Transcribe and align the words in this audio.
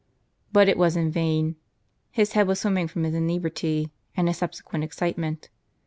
But 0.51 0.67
it 0.67 0.79
was 0.79 0.95
in 0.97 1.11
vain; 1.11 1.57
his 2.09 2.31
head 2.31 2.47
was 2.47 2.59
swimming 2.59 2.87
from 2.87 3.03
his 3.03 3.13
inebriety, 3.13 3.91
and 4.17 4.27
his 4.27 4.37
subsequent 4.37 4.83
excitement. 4.83 5.49